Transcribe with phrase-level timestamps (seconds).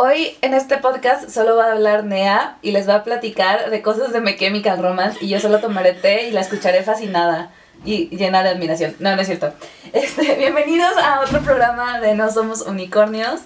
[0.00, 3.82] Hoy en este podcast solo va a hablar Nea y les va a platicar de
[3.82, 7.50] cosas de My Chemical Romance y yo solo tomaré té y la escucharé fascinada
[7.84, 8.94] y llena de admiración.
[9.00, 9.52] No, no es cierto.
[9.92, 13.40] Este, bienvenidos a otro programa de No Somos Unicornios.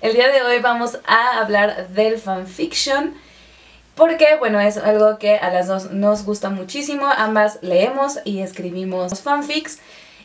[0.00, 3.12] El día de hoy vamos a hablar del fanfiction
[3.94, 7.08] porque, bueno, es algo que a las dos nos gusta muchísimo.
[7.14, 9.80] Ambas leemos y escribimos fanfics.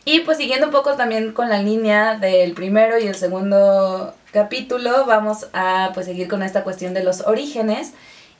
[0.05, 5.05] Y pues siguiendo un poco también con la línea del primero y el segundo capítulo,
[5.05, 7.93] vamos a pues seguir con esta cuestión de los orígenes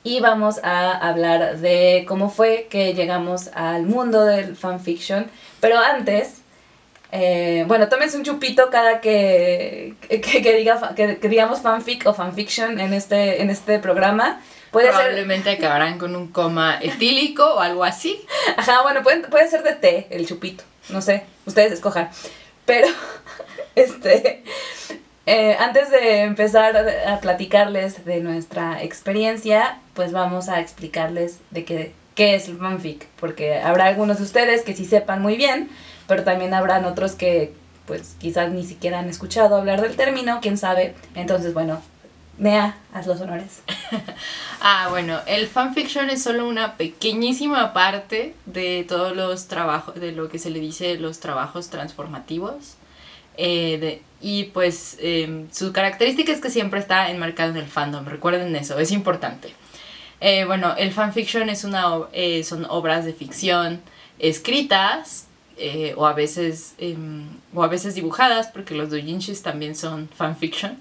[0.04, 5.30] y vamos a hablar de cómo fue que llegamos al mundo del fanfiction.
[5.58, 6.42] Pero antes,
[7.12, 12.92] eh, bueno, tómense un chupito cada que, que, diga, que, digamos fanfic o fanfiction en
[12.92, 14.42] este, en este programa.
[14.72, 18.20] Puede Probablemente acabarán con un coma etílico o algo así.
[18.58, 20.62] Ajá, bueno, puede, puede ser de té el chupito.
[20.90, 22.10] No sé, ustedes escojan.
[22.66, 22.88] Pero,
[23.74, 24.44] este,
[25.26, 31.92] eh, antes de empezar a platicarles de nuestra experiencia, pues vamos a explicarles de qué,
[32.14, 33.06] qué es el fanfic.
[33.20, 35.68] Porque habrá algunos de ustedes que sí sepan muy bien,
[36.06, 37.52] pero también habrán otros que
[37.86, 40.94] pues quizás ni siquiera han escuchado hablar del término, quién sabe.
[41.14, 41.80] Entonces, bueno,
[42.38, 43.62] Nea, haz los honores.
[44.60, 50.28] ah, bueno, el fanfiction es solo una pequeñísima parte de todos los trabajos, de lo
[50.28, 52.76] que se le dice los trabajos transformativos.
[53.36, 58.54] Eh, y pues em, su característica es que siempre está enmarcado en el fandom, recuerden
[58.56, 59.52] eso, es importante.
[60.20, 63.82] Eh, bueno, el fanfiction es una, eh, son obras de ficción
[64.18, 65.26] escritas
[65.96, 70.78] o, a veces, em, o a veces dibujadas, porque los doujinshis también son fanfiction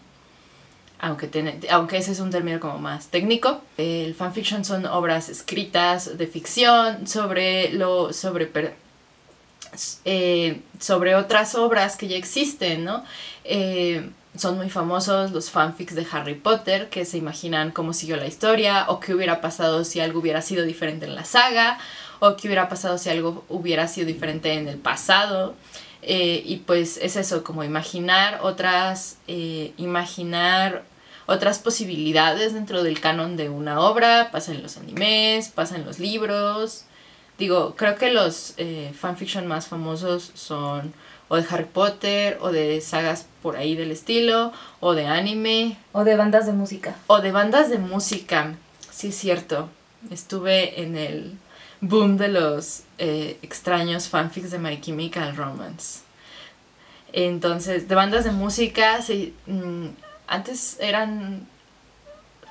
[1.00, 3.62] aunque, tiene, aunque ese es un término como más técnico.
[3.78, 8.48] El fanfiction son obras escritas de ficción sobre, lo, sobre,
[10.06, 13.04] eh, sobre otras obras que ya existen, ¿no?
[13.44, 18.28] Eh, son muy famosos los fanfics de Harry Potter, que se imaginan cómo siguió la
[18.28, 21.80] historia, o qué hubiera pasado si algo hubiera sido diferente en la saga,
[22.20, 25.56] o qué hubiera pasado si algo hubiera sido diferente en el pasado.
[26.02, 30.84] Eh, y pues es eso, como imaginar otras, imaginar
[31.28, 36.00] otras posibilidades dentro del canon de una obra, pasa en los animes, pasa en los
[36.00, 36.86] libros.
[37.38, 40.94] Digo, creo que los eh, fanfiction más famosos son
[41.28, 45.78] o de Harry Potter, o de sagas por ahí del estilo, o de anime.
[45.92, 46.96] O de bandas de música.
[47.08, 48.56] O de bandas de música,
[48.92, 49.70] sí es cierto.
[50.12, 51.38] Estuve en el
[51.82, 56.02] boom de los eh, extraños fanfics de My Chemical Romance.
[57.12, 59.88] Entonces, de bandas de música, sí, mm,
[60.28, 61.48] antes eran...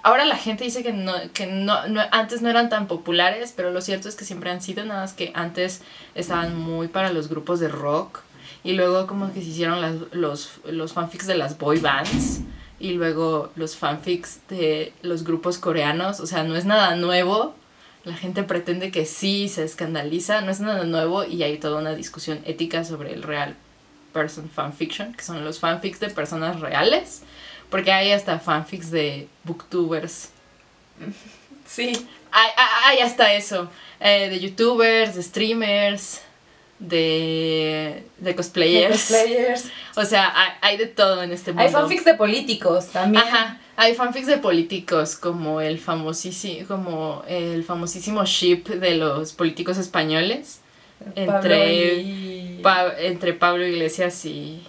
[0.04, 1.74] Ahora la gente dice que, no, que no,
[2.10, 5.14] antes no eran tan populares, pero lo cierto es que siempre han sido, nada más
[5.14, 5.80] que antes
[6.14, 8.20] estaban muy para los grupos de rock
[8.62, 12.42] y luego como que se hicieron las, los, los fanfics de las boy bands
[12.78, 17.54] y luego los fanfics de los grupos coreanos, o sea, no es nada nuevo,
[18.04, 21.94] la gente pretende que sí, se escandaliza, no es nada nuevo y hay toda una
[21.94, 23.56] discusión ética sobre el real
[24.12, 27.22] person fanfiction, que son los fanfics de personas reales,
[27.70, 30.30] porque hay hasta fanfics de booktubers.
[31.66, 31.92] Sí.
[32.30, 32.50] Hay,
[32.86, 33.70] hay hasta eso,
[34.00, 36.20] eh, de youtubers, de streamers,
[36.78, 39.12] de, de cosplayers.
[39.96, 41.62] O sea, hay, de todo en este mundo.
[41.64, 43.22] Hay fanfics de políticos también.
[43.22, 49.78] Ajá, hay fanfics de políticos como el famosísimo, como el famosísimo ship de los políticos
[49.78, 50.60] españoles
[51.14, 52.60] entre,
[53.06, 54.64] entre Pablo Iglesias y,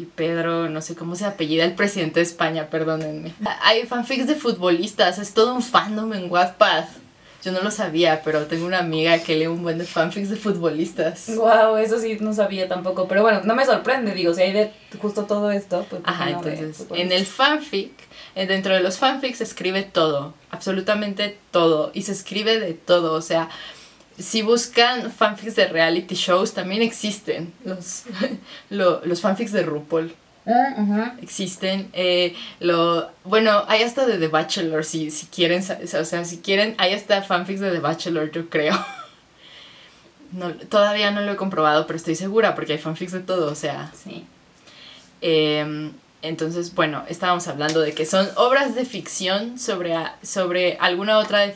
[0.00, 3.34] y Pedro, no sé cómo se apellida el presidente de España, perdónenme.
[3.62, 6.84] Hay fanfics de futbolistas, es todo un fandom en Wattpad.
[7.42, 10.36] Yo no lo sabía, pero tengo una amiga que lee un buen de fanfics de
[10.36, 11.34] futbolistas.
[11.34, 13.08] Wow, eso sí no sabía tampoco.
[13.08, 16.02] Pero bueno, no me sorprende, digo, si hay de justo todo esto, pues.
[16.04, 17.92] Ajá, entonces, en el fanfic,
[18.34, 21.90] eh, dentro de los fanfics se escribe todo, absolutamente todo.
[21.94, 23.48] Y se escribe de todo, o sea,
[24.20, 28.04] si buscan fanfics de reality shows, también existen los,
[28.70, 30.14] los fanfics de RuPaul.
[30.46, 31.90] Ah, existen.
[31.92, 36.74] Eh, lo, bueno, hay hasta de The Bachelor, si, si quieren, o sea, si quieren,
[36.78, 38.74] hay hasta fanfics de The Bachelor, yo creo.
[40.32, 43.56] No, todavía no lo he comprobado, pero estoy segura porque hay fanfics de todo, o
[43.56, 43.90] sea.
[44.00, 44.24] Sí.
[45.20, 45.90] Em,
[46.22, 51.54] entonces, bueno, estábamos hablando de que son obras de ficción sobre, sobre alguna otra, eh,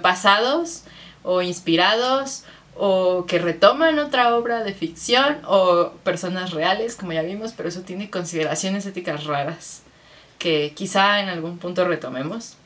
[0.00, 0.84] basados
[1.24, 2.44] o inspirados
[2.76, 7.80] o que retoman otra obra de ficción o personas reales, como ya vimos, pero eso
[7.80, 9.82] tiene consideraciones éticas raras
[10.38, 12.56] que quizá en algún punto retomemos.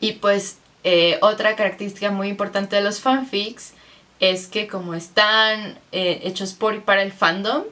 [0.00, 3.72] Y pues eh, otra característica muy importante de los fanfics
[4.20, 7.64] es que como están eh, hechos por y para el fandom,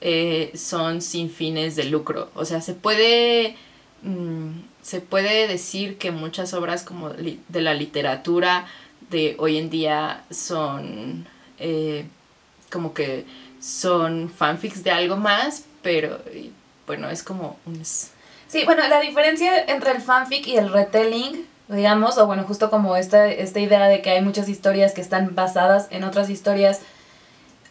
[0.00, 2.30] eh, son sin fines de lucro.
[2.34, 3.56] O sea, se puede,
[4.02, 4.50] mm,
[4.84, 8.66] se puede decir que muchas obras como de la literatura
[9.10, 11.26] de hoy en día son
[12.70, 13.24] como que
[13.60, 16.18] son fanfics de algo más, pero
[16.86, 17.82] bueno, es como un...
[17.84, 22.94] Sí, bueno, la diferencia entre el fanfic y el retelling, digamos, o bueno, justo como
[22.96, 26.80] esta, esta idea de que hay muchas historias que están basadas en otras historias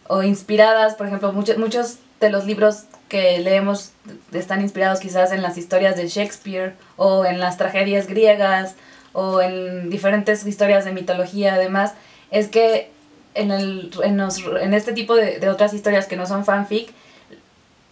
[0.07, 3.91] o inspiradas, por ejemplo, muchos, muchos de los libros que leemos
[4.31, 8.75] están inspirados quizás en las historias de Shakespeare o en las tragedias griegas
[9.11, 11.93] o en diferentes historias de mitología además,
[12.31, 12.89] es que
[13.35, 16.91] en, el, en, en este tipo de, de otras historias que no son fanfic,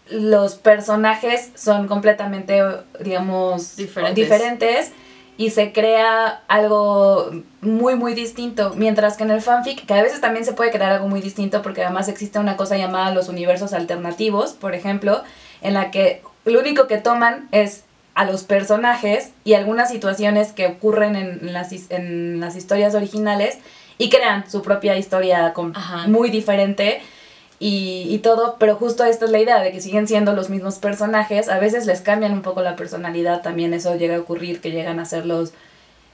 [0.10, 2.62] los personajes son completamente,
[3.00, 4.92] digamos, diferentes.
[5.42, 8.74] Y se crea algo muy, muy distinto.
[8.76, 11.64] Mientras que en el fanfic, que a veces también se puede crear algo muy distinto,
[11.64, 15.24] porque además existe una cosa llamada los universos alternativos, por ejemplo,
[15.64, 20.68] en la que lo único que toman es a los personajes y algunas situaciones que
[20.68, 23.58] ocurren en las, en las historias originales
[23.98, 25.56] y crean su propia historia
[26.06, 27.02] muy diferente
[27.64, 30.80] y, y, todo, pero justo esta es la idea de que siguen siendo los mismos
[30.80, 34.72] personajes, a veces les cambian un poco la personalidad, también eso llega a ocurrir, que
[34.72, 35.54] llegan a ser los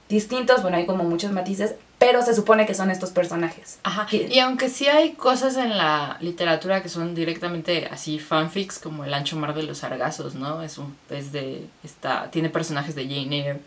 [0.10, 3.80] distintos, bueno, hay como muchos matices, pero se supone que son estos personajes.
[3.84, 9.06] Ajá, y aunque sí hay cosas en la literatura que son directamente así fanfics, como
[9.06, 10.62] El ancho mar de los sargazos, ¿no?
[10.64, 13.60] Es, un, es de, está, tiene personajes de Jane Eyre,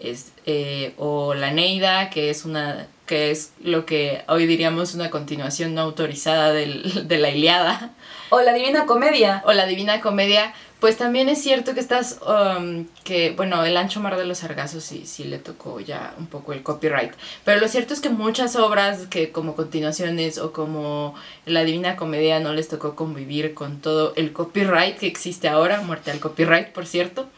[0.00, 5.10] es, eh, o La Neida, que es una que es lo que hoy diríamos una
[5.10, 7.92] continuación no autorizada del, de la Iliada.
[8.30, 9.42] O la Divina Comedia.
[9.46, 10.54] O la Divina Comedia.
[10.80, 14.84] Pues también es cierto que estás, um, que, bueno, el ancho mar de los sargazos
[14.84, 17.12] sí, sí le tocó ya un poco el copyright.
[17.44, 21.14] Pero lo cierto es que muchas obras que como continuaciones o como
[21.46, 26.10] la Divina Comedia no les tocó convivir con todo el copyright que existe ahora, muerte
[26.10, 27.28] al copyright, por cierto,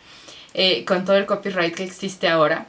[0.55, 2.67] eh, con todo el copyright que existe ahora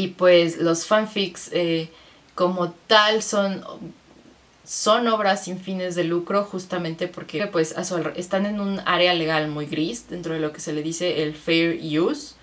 [0.00, 1.90] y pues los fanfics eh,
[2.34, 3.62] como tal son,
[4.64, 7.74] son obras sin fines de lucro justamente porque pues
[8.16, 11.34] están en un área legal muy gris dentro de lo que se le dice el
[11.34, 12.34] fair use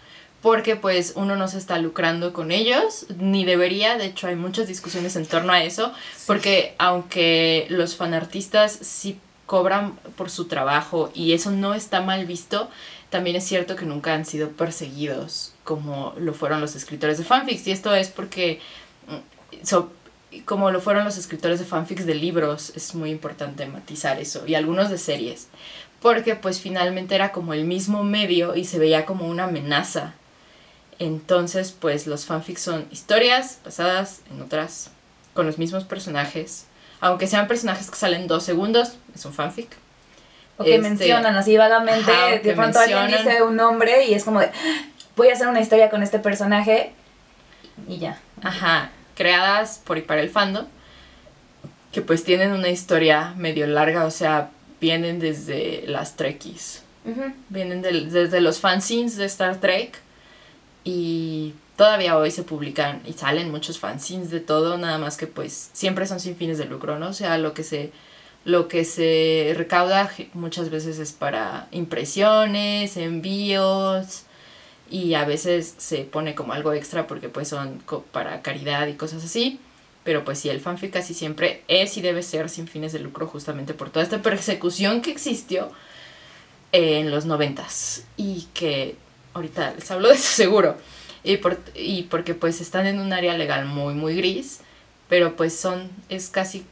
[0.44, 4.68] porque pues uno no se está lucrando con ellos, ni debería, de hecho hay muchas
[4.68, 5.92] discusiones en torno a eso,
[6.28, 12.70] porque aunque los fanartistas sí cobran por su trabajo y eso no está mal visto,
[13.10, 17.68] también es cierto que nunca han sido perseguidos como lo fueron los escritores de fanfics.
[17.68, 18.62] Y esto es porque,
[19.08, 24.48] mm, como lo fueron los escritores de fanfics de libros, es muy importante matizar eso.
[24.48, 25.50] Y algunos de series.
[26.02, 30.14] Porque pues finalmente era como el mismo medio y se veía como una amenaza.
[31.00, 34.92] Entonces pues los fanfics son historias basadas en otras,
[35.34, 36.66] con los mismos personajes.
[37.02, 39.68] Aunque sean personajes que salen dos segundos, es un fanfic.
[40.58, 42.12] O que este, mencionan así vagamente,
[42.42, 44.50] de pronto alguien dice un nombre y es como de,
[45.18, 46.94] voy a hacer una historia con este personaje
[47.90, 48.20] y ya.
[48.42, 50.68] Ajá, creadas por y para el fandom,
[51.92, 56.84] que pues tienen una historia medio larga, o sea, vienen desde las Trekkies,
[57.50, 60.00] vienen desde los fanzines de Star Trek
[60.84, 65.72] y todavía hoy se publican y salen muchos fanzines de todo, nada más que pues
[65.74, 67.10] siempre son sin fines de lucro, ¿no?
[67.10, 67.92] O sea, lo que se
[68.46, 74.24] lo que se recauda muchas veces es para impresiones, envíos,
[74.90, 79.24] y a veces se pone como algo extra porque pues son para caridad y cosas
[79.24, 79.60] así.
[80.04, 83.28] Pero pues sí, el fanfic casi siempre es y debe ser sin fines de lucro
[83.28, 85.70] justamente por toda esta persecución que existió
[86.72, 88.96] en los noventas y que
[89.34, 90.78] ahorita les hablo de eso seguro.
[91.24, 94.62] Y, por, y porque pues están en un área legal muy muy gris,
[95.10, 96.66] pero pues son, es casi...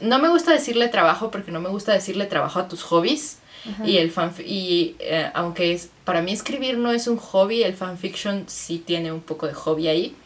[0.00, 3.38] No me gusta decirle trabajo porque no me gusta decirle trabajo a tus hobbies,
[3.84, 7.74] y el fan y eh, aunque es para mí escribir no es un hobby, el
[7.74, 10.16] fanfiction sí tiene un poco de hobby ahí.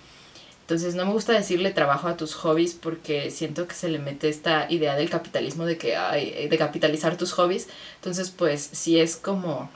[0.62, 4.28] Entonces no me gusta decirle trabajo a tus hobbies porque siento que se le mete
[4.28, 7.68] esta idea del capitalismo de que hay, de capitalizar tus hobbies.
[7.96, 9.70] Entonces pues sí es como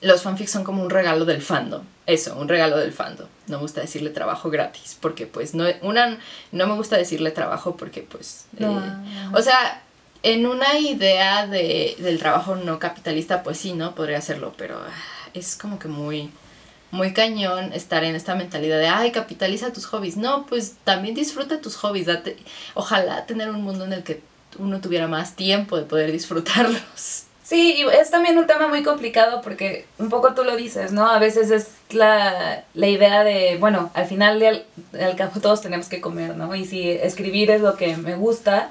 [0.00, 1.82] los fanfics son como un regalo del fandom.
[2.06, 3.28] Eso, un regalo del fandom.
[3.46, 6.18] No me gusta decirle trabajo gratis porque pues no una
[6.50, 8.66] no me gusta decirle trabajo porque pues eh,
[9.32, 9.82] o sea,
[10.22, 13.94] en una idea de, del trabajo no capitalista, pues sí, ¿no?
[13.94, 16.30] Podría hacerlo, pero ah, es como que muy...
[16.92, 20.16] muy cañón estar en esta mentalidad de, ay, capitaliza tus hobbies.
[20.18, 22.06] No, pues también disfruta tus hobbies.
[22.06, 22.36] Date,
[22.74, 24.20] ojalá tener un mundo en el que
[24.58, 27.24] uno tuviera más tiempo de poder disfrutarlos.
[27.42, 31.08] Sí, y es también un tema muy complicado porque un poco tú lo dices, ¿no?
[31.10, 34.64] A veces es la, la idea de, bueno, al final al,
[35.00, 36.54] al cabo todos tenemos que comer, ¿no?
[36.54, 38.70] Y si escribir es lo que me gusta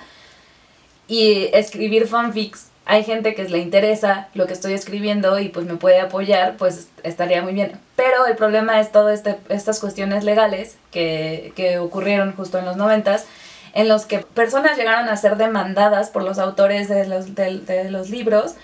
[1.12, 5.76] y escribir fanfics, hay gente que le interesa lo que estoy escribiendo y pues me
[5.76, 7.74] puede apoyar, pues estaría muy bien.
[7.98, 12.78] Pero el problema es todas este, estas cuestiones legales que, que ocurrieron justo en los
[12.78, 13.26] noventas
[13.74, 17.92] en los que personas llegaron a ser demandadas por los autores de los, de, de
[17.92, 18.56] los libros.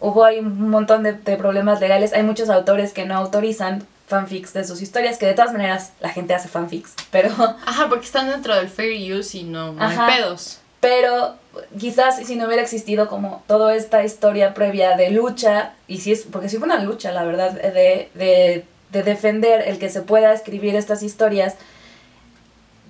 [0.00, 2.14] Hubo ahí un montón de, de, problemas legales.
[2.14, 6.08] Hay muchos autores que no autorizan fanfics de sus historias, que de todas maneras la
[6.08, 7.30] gente hace fanfics, pero...
[7.66, 10.60] Ajá, porque están dentro del fair use y no, no hay pedos.
[10.80, 11.36] Pero
[11.78, 16.22] quizás si no hubiera existido como toda esta historia previa de lucha, y si es,
[16.22, 20.32] porque sí fue una lucha, la verdad, de, de, de defender el que se pueda
[20.32, 21.56] escribir estas historias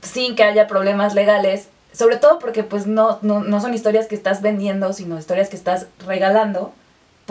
[0.03, 4.15] sin que haya problemas legales, sobre todo porque pues no, no, no son historias que
[4.15, 6.73] estás vendiendo, sino historias que estás regalando,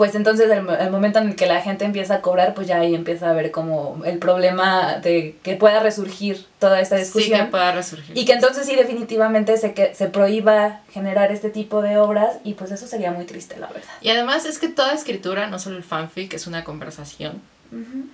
[0.00, 2.80] pues entonces el, el, momento en el que la gente empieza a cobrar, pues ya
[2.80, 7.38] ahí empieza a ver como el problema de que pueda resurgir toda esta discusión.
[7.38, 8.16] Sí, que pueda resurgir.
[8.16, 12.54] Y que entonces sí definitivamente se, que, se prohíba generar este tipo de obras y
[12.54, 13.90] pues eso sería muy triste, la verdad.
[14.00, 17.42] Y además es que toda escritura, no solo el fanfic, es una conversación.
[17.70, 18.04] Uh -huh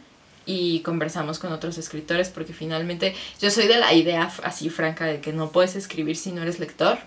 [0.48, 5.20] y conversamos con otros escritores porque finalmente yo soy de la idea así franca de
[5.20, 6.98] que no puedes escribir si no eres lector.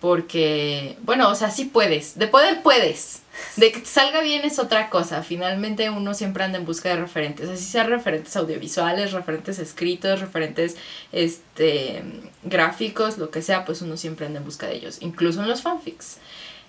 [0.00, 3.20] Porque, bueno, o sea, sí puedes, de poder puedes,
[3.56, 7.50] de que salga bien es otra cosa, finalmente uno siempre anda en busca de referentes,
[7.50, 10.76] así sean referentes audiovisuales, referentes escritos, referentes
[11.12, 12.02] este,
[12.42, 15.60] gráficos, lo que sea, pues uno siempre anda en busca de ellos, incluso en los
[15.60, 16.16] fanfics.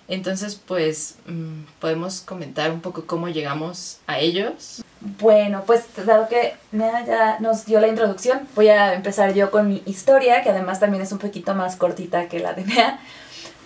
[0.08, 4.82] Entonces, pues, mmm, podemos comentar un poco cómo llegamos a ellos.
[5.00, 9.68] Bueno, pues dado que Nea ya nos dio la introducción, voy a empezar yo con
[9.68, 13.00] mi historia, que además también es un poquito más cortita que la de Nea.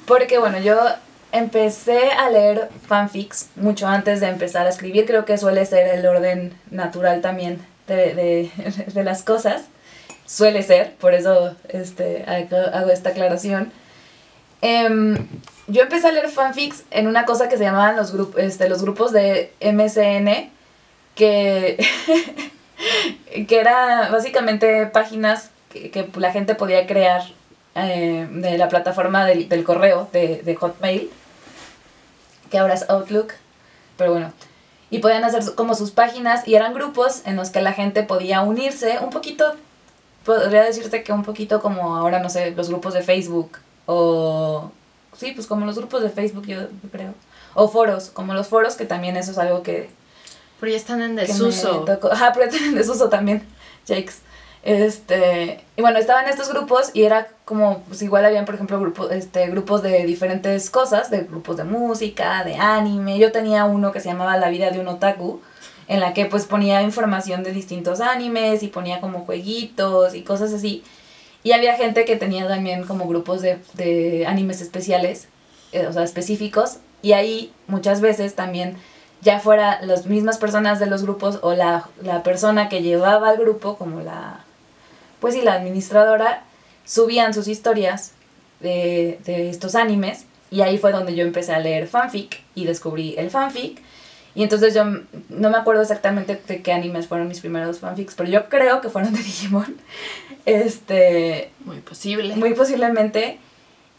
[0.07, 0.79] Porque bueno, yo
[1.33, 6.07] empecé a leer fanfics mucho antes de empezar a escribir, creo que suele ser el
[6.07, 8.51] orden natural también de, de,
[8.93, 9.65] de las cosas.
[10.27, 13.73] Suele ser, por eso este, hago esta aclaración.
[14.61, 15.17] Um,
[15.69, 18.83] yo empecé a leer fanfics en una cosa que se llamaban los, grup este, los
[18.83, 20.51] grupos de MSN,
[21.15, 21.79] que,
[23.49, 27.23] que era básicamente páginas que, que, la gente podía crear
[27.79, 31.11] eh, de la plataforma del, del correo de, de, Hotmail,
[32.51, 33.35] que ahora es Outlook,
[33.99, 34.33] pero bueno.
[34.89, 38.41] Y podían hacer como sus páginas y eran grupos en los que la gente podía
[38.41, 39.55] unirse un poquito,
[40.25, 44.71] podría decirte que un poquito como ahora, no sé, los grupos de Facebook o
[45.15, 47.13] sí, pues como los grupos de Facebook, yo creo.
[47.53, 49.91] O foros, como los foros, que también eso es algo que...
[50.61, 51.85] Pero ya están en desuso.
[52.11, 53.47] Ajá, pero están en desuso también,
[53.87, 54.23] Jakes.
[54.67, 59.13] Este, y bueno, estaban estos grupos y era como, pues igual habían, por ejemplo, grupos,
[59.13, 63.17] este, grupos de diferentes cosas, de grupos de música, de anime.
[63.21, 65.41] Yo tenía uno que se llamaba La vida de un otaku,
[65.87, 70.53] en la que pues ponía información de distintos animes y ponía como jueguitos y cosas
[70.53, 70.83] así.
[71.45, 75.29] Y había gente que tenía también como grupos de, de animes especiales,
[75.71, 76.79] eh, o sea, específicos.
[77.03, 78.77] Y ahí muchas veces también,
[79.23, 83.37] ya fuera las mismas personas de los grupos o la, la persona que llevaba al
[83.37, 84.46] grupo, como la,
[85.27, 86.45] pues sí, la administradora,
[86.85, 88.13] subían sus historias
[88.61, 90.27] de, de estos animes.
[90.53, 93.83] Y ahí fue donde yo empecé a leer fanfic y descubrí el fanfic.
[94.37, 98.31] Y entonces yo no me acuerdo exactamente de qué animes fueron mis primeros fanfics, pero
[98.31, 99.77] yo creo que fueron de Digimon.
[100.47, 101.51] Este.
[101.65, 102.37] Muy posible.
[102.37, 103.41] Muy posiblemente.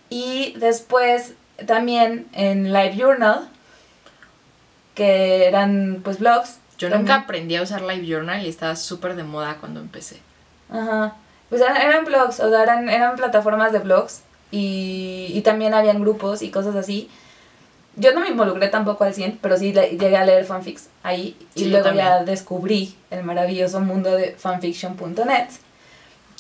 [0.09, 1.33] Y después
[1.65, 3.49] también en Live Journal,
[4.95, 6.59] que eran pues blogs.
[6.77, 7.01] Yo también.
[7.01, 10.21] nunca aprendí a usar Live Journal y estaba súper de moda cuando empecé.
[10.69, 11.15] Ajá.
[11.49, 14.21] Pues eran, eran blogs, o sea, eran, eran plataformas de blogs
[14.51, 17.09] y, y también habían grupos y cosas así
[17.97, 21.61] yo no me involucré tampoco al 100, pero sí llegué a leer fanfics ahí y
[21.61, 25.47] Sí, luego ya descubrí el maravilloso mundo de fanfiction.net,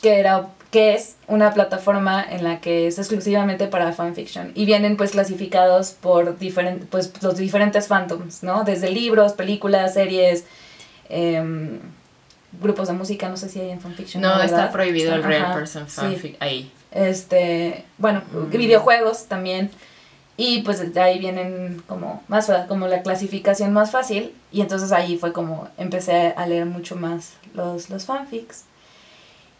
[0.01, 4.97] que era que es una plataforma en la que es exclusivamente para fanfiction y vienen
[4.97, 8.63] pues clasificados por diferentes pues los diferentes fandoms, ¿no?
[8.63, 10.45] Desde libros, películas, series,
[11.09, 11.79] em,
[12.61, 14.21] grupos de música, no sé si hay en fanfiction.
[14.21, 15.95] No, está prohibido el Ajá, Real Person sí.
[15.95, 16.71] fanfic ahí.
[16.91, 18.49] Este, bueno, Mm.
[18.49, 19.69] videojuegos también.
[20.39, 24.33] Y pues de ahí vienen como más como la clasificación más fácil.
[24.51, 28.63] Y entonces ahí fue como empecé a leer mucho más los, los fanfics.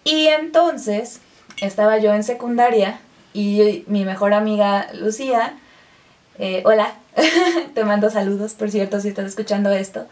[0.04, 1.20] Y entonces
[1.62, 3.00] estaba yo en secundaria
[3.34, 5.56] y mi mejor amiga Lucía,
[6.40, 6.94] eh, hola,
[7.74, 10.06] te mando saludos, por cierto, si estás escuchando esto.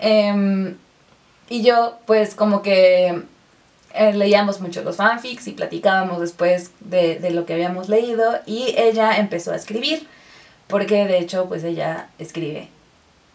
[0.00, 0.76] em,
[1.48, 3.22] Y yo, pues como que
[3.94, 8.74] eh, leíamos mucho los fanfics y platicábamos después de, de, lo que habíamos leído y
[8.76, 10.06] ella empezó a escribir,
[10.66, 12.68] porque de hecho pues ella escribe.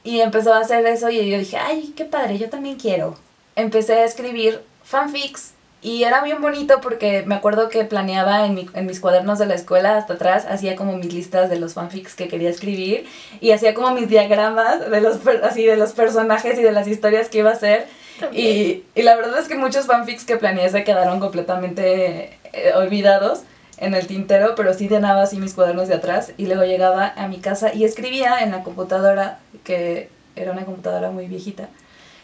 [0.04, 3.16] Y empezó a hacer eso y yo dije, ay, qué padre, yo también quiero.
[3.56, 5.54] Empecé a escribir fanfics
[5.84, 9.48] y era bien bonito porque me acuerdo que planeaba en, mi, en mis cuadernos de
[9.48, 13.08] la escuela hasta atrás, hacía como mis listas de los fanfics que quería escribir
[13.40, 17.30] y hacía como mis diagramas de los, así, de los personajes y de las historias
[17.30, 17.88] que iba a hacer.
[18.32, 23.42] Y, y, la verdad es que muchos fanfics que planeé se quedaron completamente eh, olvidados
[23.78, 27.28] en el tintero, pero sí llenaba así mis cuadernos de atrás y luego llegaba a
[27.28, 31.68] mi casa y escribía en la computadora, que era una computadora muy viejita,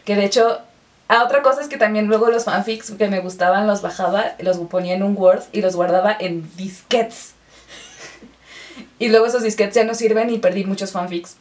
[0.06, 0.60] que de hecho
[1.10, 4.58] Ah, otra cosa es que también luego los fanfics que me gustaban los bajaba, los
[4.58, 7.34] ponía en un Word y los guardaba en disquets.
[9.00, 11.38] y luego esos disquets ya no sirven y perdí muchos fanfics.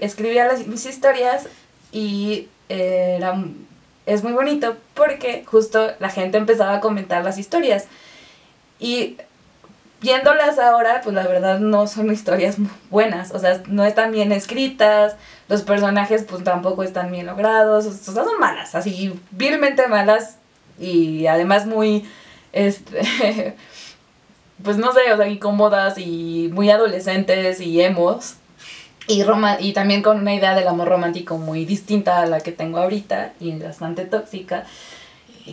[0.00, 1.46] Escribía las, mis historias
[1.92, 3.42] y era,
[4.06, 7.86] es muy bonito porque justo la gente empezaba a comentar las historias.
[8.78, 9.18] Y
[10.00, 12.56] viéndolas ahora, pues la verdad no son historias
[12.90, 15.16] buenas, o sea, no están bien escritas,
[15.48, 20.38] los personajes pues tampoco están bien logrados, o sea, son malas, así vilmente malas
[20.78, 22.08] y además muy,
[22.52, 23.56] este,
[24.62, 28.36] pues no sé, o sea, incómodas y muy adolescentes y emos.
[29.08, 32.52] Y, Roma y también con una idea del amor romántico muy distinta a la que
[32.52, 34.64] tengo ahorita y bastante tóxica.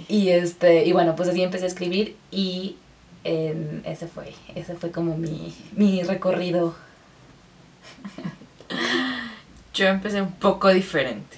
[0.08, 2.78] Y este, y bueno, pues así empecé a escribir y
[3.24, 6.76] ese fue, ese fue como mi, mi recorrido.
[9.74, 11.38] Yo empecé un poco diferente.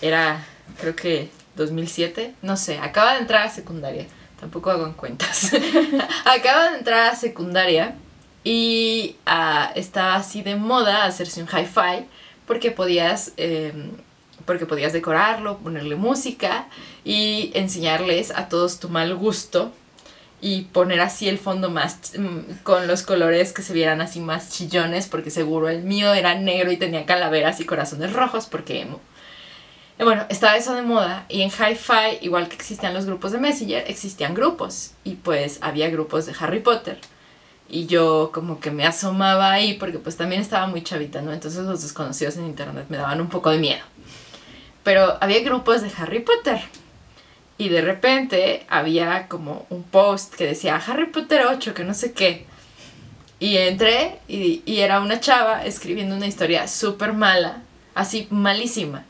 [0.00, 0.44] Era,
[0.80, 4.06] creo que 2007, no sé, acaba de entrar a secundaria,
[4.40, 5.52] tampoco hago en cuentas.
[6.24, 7.94] acaba de entrar a secundaria
[8.44, 12.06] y uh, estaba así de moda hacerse un hi-fi
[12.46, 13.90] porque podías, em,
[14.46, 16.66] porque podías decorarlo, ponerle música
[17.04, 19.72] y enseñarles a todos tu mal gusto
[20.40, 24.50] y poner así el fondo más mm, con los colores que se vieran así más
[24.50, 28.86] chillones porque seguro el mío era negro y tenía calaveras y corazones rojos porque
[29.98, 33.84] bueno, estaba eso de moda y en Hi-Fi, igual que existían los grupos de Messenger,
[33.86, 36.98] existían grupos y pues había grupos de Harry Potter.
[37.70, 41.32] Y yo como que me asomaba ahí porque pues también estaba muy chavita, ¿no?
[41.32, 43.82] Entonces los desconocidos en internet me daban un poco de miedo.
[44.82, 46.60] Pero había grupos de Harry Potter
[47.58, 52.12] y de repente había como un post que decía Harry Potter 8, que no sé
[52.12, 52.46] qué.
[53.38, 57.62] Y entré y, y era una chava escribiendo una historia súper mala,
[57.94, 59.04] así malísima,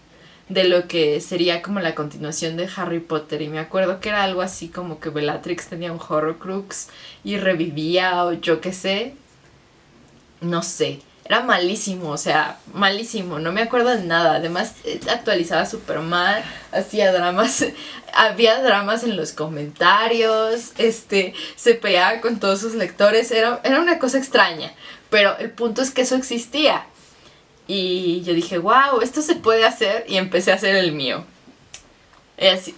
[0.51, 3.41] de lo que sería como la continuación de Harry Potter.
[3.41, 6.89] Y me acuerdo que era algo así como que Bellatrix tenía un Horrocrux
[7.25, 9.15] y revivía o yo qué sé.
[10.43, 14.35] No sé era malísimo, o sea, malísimo, no me acuerdo de nada.
[14.35, 17.67] Además, eh, actualizaba súper mal, hacía dramas,
[18.13, 24.01] había dramas en los comentarios, este, se peleaba con todos sus lectores, era, era una
[24.01, 24.73] cosa extraña.
[25.09, 26.85] Pero el punto es que eso existía.
[27.73, 31.25] Y yo dije, wow, esto se puede hacer, y empecé a hacer el mío.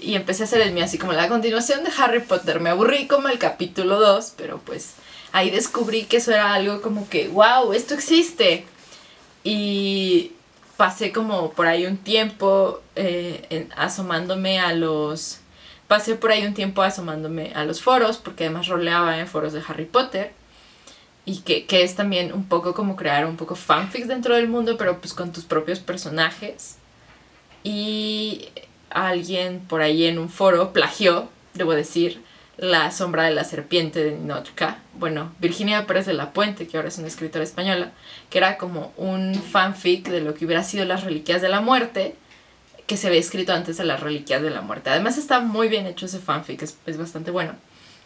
[0.01, 2.61] Y empecé a hacer el mío, así como la continuación de Harry Potter.
[2.61, 4.97] Me aburrí como el capítulo 2, pero pues
[5.33, 8.67] ahí descubrí que eso era algo como que, wow, esto existe.
[9.45, 10.33] Y
[10.77, 15.39] pasé como por ahí un tiempo eh, asomándome a los...
[15.89, 19.63] Pasé por ahí un tiempo asomándome a los foros, porque además roleaba en foros de
[19.67, 20.35] Harry Potter.
[21.25, 24.77] Y que, que es también un poco como crear un poco fanfics dentro del mundo,
[24.77, 26.77] pero pues con tus propios personajes.
[27.63, 28.49] Y
[28.91, 32.21] alguien por ahí en un foro plagió, debo decir,
[32.57, 34.79] la sombra de la serpiente de Ninochka.
[34.95, 37.93] Bueno, Virginia Pérez de la Puente, que ahora es una escritora española,
[38.31, 42.15] que era como un fanfic de lo que hubiera sido las reliquias de la muerte,
[42.87, 44.91] que se había escrito antes de las reliquias de la muerte.
[44.91, 47.55] Además está muy bien hecho ese fanfic, es, es bastante bueno.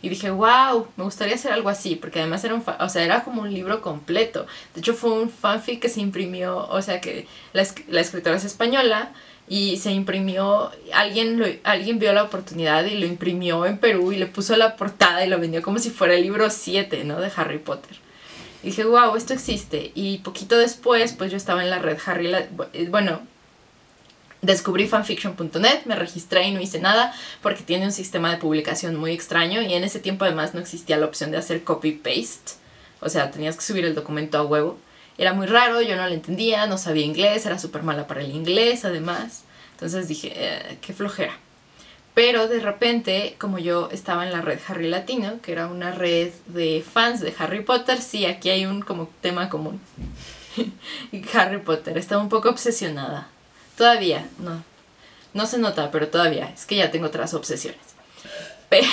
[0.02, 3.24] Y dije, wow, me gustaría hacer algo así, porque además era un, o sea, era
[3.24, 4.46] como un libro completo.
[4.74, 8.44] De hecho fue un fanfic que se imprimió, o sea, que la, la escritora es
[8.44, 9.12] española,
[9.48, 14.16] y se imprimió, alguien, lo, alguien vio la oportunidad y lo imprimió en Perú y
[14.16, 17.20] le puso la portada y lo vendió como si fuera el libro 7, ¿no?
[17.20, 17.96] De Harry Potter.
[18.62, 19.92] Y dije, wow, esto existe.
[19.94, 22.32] Y poquito después, pues yo estaba en la red Harry,
[22.72, 23.20] eh, bueno,
[24.46, 29.12] descubrí fanfiction.net, me registré y no hice nada porque tiene un sistema de publicación muy
[29.12, 32.52] extraño y en ese tiempo además no existía la opción de hacer copy-paste.
[33.00, 34.78] O sea, tenías que subir el documento a huevo.
[35.18, 38.30] Era muy raro, yo no lo entendía, no sabía inglés, era súper mala para el
[38.30, 39.44] inglés además.
[39.72, 41.38] Entonces dije, eh, qué flojera.
[42.14, 46.32] Pero de repente, como yo estaba en la red Harry Latino, que era una red
[46.46, 49.80] de fans de Harry Potter, sí, aquí hay un como tema común.
[51.34, 53.28] Harry Potter, estaba un poco obsesionada.
[53.76, 54.64] Todavía, no.
[55.34, 57.80] No se nota, pero todavía, es que ya tengo otras obsesiones.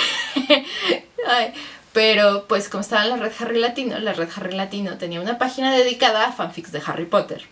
[1.92, 5.38] pero pues como estaba en la red Harry Latino, la red Harry Latino tenía una
[5.38, 7.42] página dedicada a fanfics de Harry Potter,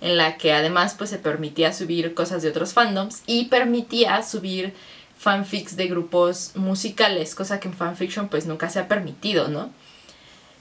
[0.00, 4.74] en la que además pues se permitía subir cosas de otros fandoms y permitía subir
[5.18, 9.70] fanfics de grupos musicales, cosa que en fanfiction pues nunca se ha permitido, ¿no?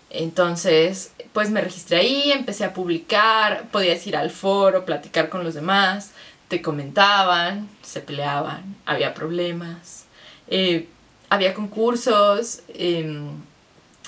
[0.09, 5.53] Entonces, pues me registré ahí, empecé a publicar, podías ir al foro, platicar con los
[5.53, 6.11] demás,
[6.47, 10.05] te comentaban, se peleaban, había problemas,
[10.47, 10.87] eh,
[11.29, 13.29] había concursos em,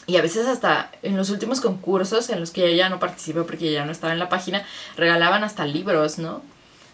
[0.05, 3.41] y a veces hasta en los últimos concursos en los que yo ya no participé
[3.41, 4.63] porque ya no estaba en la página,
[4.95, 6.41] regalaban hasta libros, ¿no?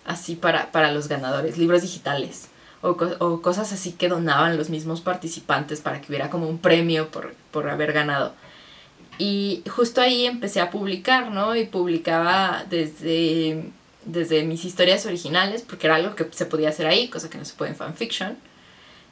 [0.05, 2.49] Así para, para los ganadores, libros digitales
[2.83, 7.09] o, o, cosas así que donaban los mismos participantes para que hubiera como un premio
[7.09, 8.33] por, por haber ganado.
[9.17, 11.56] Y justo ahí empecé a publicar, ¿no?
[11.56, 13.65] Y publicaba desde,
[14.06, 17.45] desde mis historias originales, porque era algo que se podía hacer ahí, cosa que no
[17.45, 18.38] se puede en fanfiction.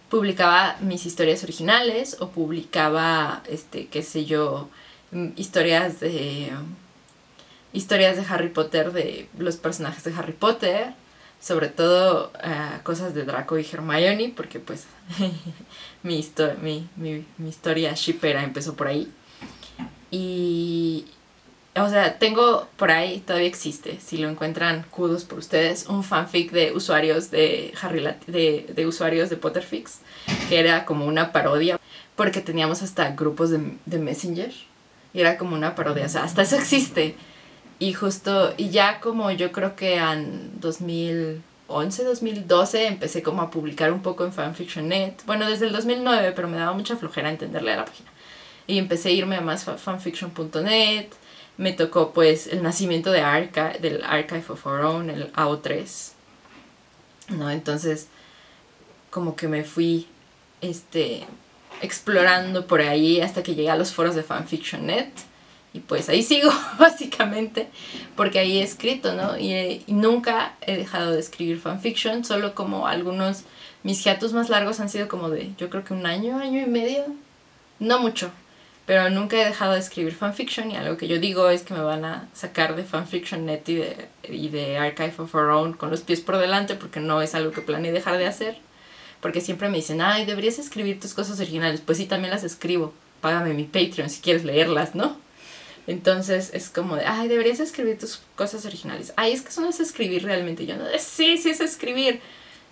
[0.09, 4.69] Publicaba mis historias originales o publicaba, este, qué sé yo,
[5.11, 6.51] mm, historias de
[7.73, 10.93] historias de Harry Potter, de los personajes de Harry Potter,
[11.39, 14.85] sobre todo uh, cosas de Draco y Hermione, porque pues
[16.03, 16.27] mi,
[16.61, 19.11] mi, mi, mi historia shipera empezó por ahí.
[20.11, 21.05] Y,
[21.75, 26.51] o sea, tengo por ahí, todavía existe, si lo encuentran, kudos por ustedes, un fanfic
[26.51, 29.99] de usuarios de Harry de, de usuarios de Potterfix,
[30.49, 31.79] que era como una parodia,
[32.17, 34.53] porque teníamos hasta grupos de, de Messenger,
[35.13, 37.15] y era como una parodia, o sea, hasta eso existe.
[37.79, 43.91] Y justo, y ya como yo creo que en 2011, 2012 empecé como a publicar
[43.91, 47.77] un poco en fanfiction.net, bueno, desde el 2009, pero me daba mucha flojera entenderle a
[47.77, 48.10] la página
[48.67, 51.07] y empecé a irme a más fanfiction.net.
[51.57, 56.11] Me tocó pues el nacimiento de Arca, del Archive of Our Own, el AO3.
[57.29, 57.49] ¿No?
[57.49, 58.07] Entonces,
[59.09, 60.07] como que me fui
[60.61, 61.25] este,
[61.81, 65.09] explorando por ahí hasta que llegué a los foros de fanfiction.net.
[65.73, 67.69] Y pues ahí sigo, básicamente,
[68.15, 69.37] porque ahí he escrito, ¿no?
[69.37, 73.43] Y, y, nunca he dejado de escribir fanfiction, solo como algunos,
[73.83, 76.65] mis hiatus más largos han sido como de, yo creo que un año, año y
[76.65, 77.05] medio,
[77.79, 78.31] no mucho,
[78.91, 81.79] pero nunca he dejado de escribir fanfiction y algo que yo digo es que me
[81.79, 86.01] van a sacar de fanfiction.net y de, y de Archive of Our Own con los
[86.01, 88.57] pies por delante porque no es algo que planee dejar de hacer.
[89.21, 91.79] Porque siempre me dicen, ay, deberías escribir tus cosas originales.
[91.79, 92.93] Pues sí, también las escribo.
[93.21, 95.15] Págame mi Patreon si quieres leerlas, ¿no?
[95.87, 99.13] Entonces es como de, ay, deberías escribir tus cosas originales.
[99.15, 100.65] Ay, es que eso no es escribir realmente.
[100.65, 102.19] Yo no, sí, sí es escribir.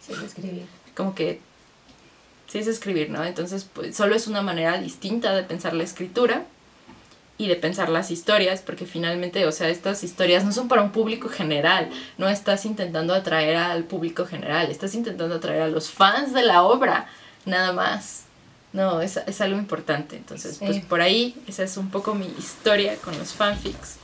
[0.05, 0.65] Sí es escribir.
[0.95, 1.39] Como que
[2.49, 3.23] sí es escribir, ¿no?
[3.23, 6.43] Entonces, pues solo es una manera distinta de pensar la escritura
[7.37, 10.91] y de pensar las historias, porque finalmente, o sea, estas historias no son para un
[10.91, 16.33] público general, no estás intentando atraer al público general, estás intentando atraer a los fans
[16.33, 17.07] de la obra,
[17.45, 18.23] nada más.
[18.73, 20.15] No, es, es algo importante.
[20.17, 23.95] Entonces, pues por ahí, esa es un poco mi historia con los fanfics,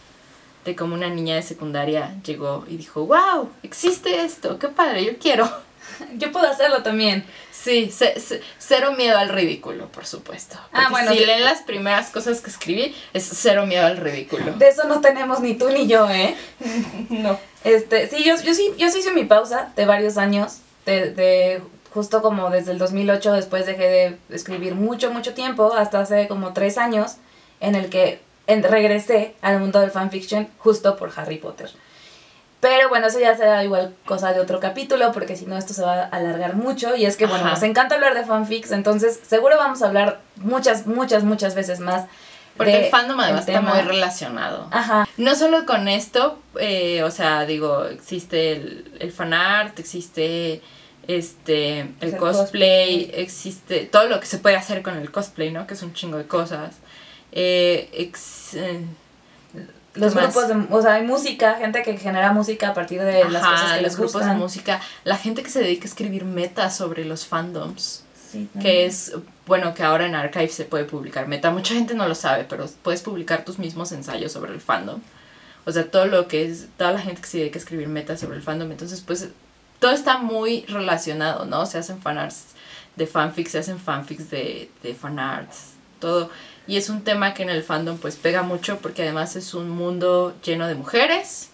[0.63, 5.17] de cómo una niña de secundaria llegó y dijo, wow, existe esto, qué padre, yo
[5.19, 5.49] quiero.
[6.17, 7.23] Yo puedo hacerlo también.
[7.65, 7.91] Sí,
[8.59, 10.55] cero miedo al ridículo, por supuesto.
[10.71, 11.11] ah, bueno.
[11.11, 14.53] Si leen las primeras cosas que escribí, es cero miedo al ridículo.
[14.53, 16.35] De eso no tenemos ni tú ni yo, ¿eh?
[17.09, 17.39] no.
[17.63, 21.61] Este, sí, yo, yo sí, yo sí hice mi pausa de varios años, de, de
[21.91, 26.53] justo como desde el 2008, después dejé de escribir mucho, mucho tiempo, hasta hace como
[26.53, 27.15] tres años,
[27.61, 31.71] en el que regresé al mundo del fanfiction justo por Harry Potter.
[32.65, 35.83] Pero bueno, eso ya será igual cosa de otro capítulo, porque si no esto se
[35.83, 36.95] va a alargar mucho.
[36.95, 40.87] Y es que, bueno, nos encanta hablar de fanfics, entonces seguro vamos a hablar muchas,
[40.87, 42.07] muchas, muchas veces más.
[42.57, 44.67] Porque el fandom además está muy relacionado.
[44.71, 45.07] Ajá.
[45.15, 50.63] No solo con esto, eh, o sea, digo, existe el, el fanart, existe
[51.07, 55.67] este el, cosplay, existe todo lo que se puede hacer con el cosplay, ¿no?
[55.67, 56.77] Que es un chingo de cosas.
[57.31, 58.85] Eh, eh
[59.95, 63.45] los grupos de, o sea, hay música, gente que genera música a partir de las
[63.45, 67.05] cosas que los grupos de música, la gente que se dedica a escribir metas sobre
[67.05, 68.03] los fandoms.
[68.61, 69.13] que es,
[69.45, 71.51] bueno, que ahora en Archive se puede publicar meta.
[71.51, 74.99] Mucha gente no lo sabe, pero puedes publicar tus mismos ensayos sobre el fandom.
[75.65, 78.19] O sea, todo lo que es, toda la gente que se dedica a escribir metas
[78.19, 78.69] sobre el fandom.
[78.71, 79.29] Entonces, pues,
[79.79, 81.65] todo está muy relacionado, ¿no?
[81.65, 82.47] Se hacen fanarts
[82.95, 86.29] de fanfics, se hacen fanfics de, de fanarts, todo.
[86.67, 89.69] Y es un tema que en el fandom pues pega mucho porque además es un
[89.69, 91.49] mundo lleno de mujeres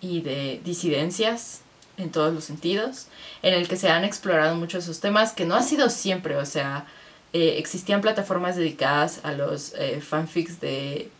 [0.00, 1.62] y de disidencias
[1.96, 3.08] en todos los sentidos,
[3.42, 6.46] en el que se han explorado muchos esos temas que no ha sido siempre, o
[6.46, 6.86] sea,
[7.32, 11.10] eh, existían plataformas dedicadas a los eh, fanfics de,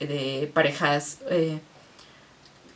[0.00, 1.58] de parejas eh,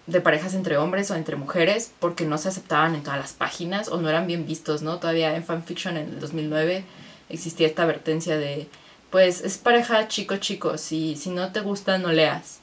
[0.06, 3.88] de parejas entre hombres o entre mujeres porque no se aceptaban en todas las páginas
[3.88, 4.98] o no eran bien vistos, ¿no?
[4.98, 6.82] Todavía en fanfiction en el 2009
[7.28, 8.68] existía esta advertencia de,
[9.10, 12.60] pues es pareja chico-chico, si, si no te gusta no leas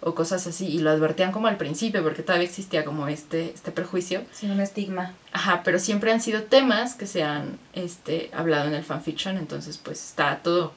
[0.00, 3.72] o cosas así y lo advertían como al principio porque todavía existía como este, este
[3.72, 4.22] prejuicio.
[4.32, 5.14] Sin un estigma.
[5.32, 9.78] Ajá, pero siempre han sido temas que se han este, hablado en el fanfiction, entonces
[9.78, 10.72] pues está todo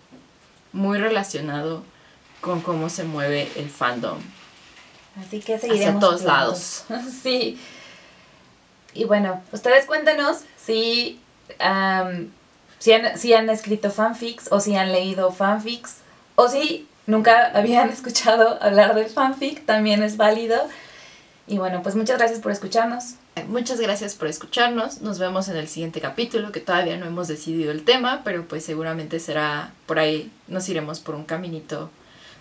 [0.72, 1.84] muy relacionado
[2.42, 4.20] con cómo se mueve el fandom.
[5.20, 5.96] Así que seguiremos.
[5.96, 6.86] Hacia todos lados.
[7.22, 7.60] sí.
[8.94, 11.20] Y bueno, ustedes cuéntenos si,
[12.80, 15.98] si, han, si han escrito fanfics o si han leído fanfics
[16.36, 20.68] o si nunca habían escuchado hablar del fanfic, también es válido.
[21.48, 23.16] Y bueno, pues muchas gracias por escucharnos.
[23.48, 25.02] Muchas gracias por escucharnos.
[25.02, 28.64] Nos vemos en el siguiente capítulo, que todavía no hemos decidido el tema, pero pues
[28.66, 31.90] seguramente será por ahí, nos iremos por un caminito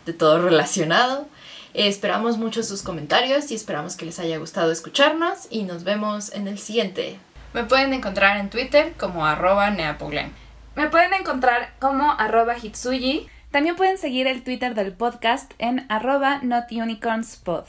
[0.04, 1.26] de todo relacionado.
[1.74, 6.32] Eh, esperamos mucho sus comentarios y esperamos que les haya gustado escucharnos y nos vemos
[6.32, 7.18] en el siguiente.
[7.54, 10.32] Me pueden encontrar en Twitter como arroba neapoglen.
[10.74, 13.28] Me pueden encontrar como arroba hitsuyi.
[13.50, 17.64] También pueden seguir el Twitter del podcast en arroba notunicornspod.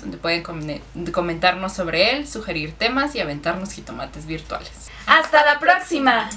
[0.00, 0.62] donde pueden com-
[1.12, 4.90] comentarnos sobre él, sugerir temas y aventarnos jitomates virtuales.
[5.06, 6.30] ¡Hasta la próxima!